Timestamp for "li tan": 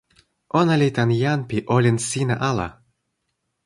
0.81-1.09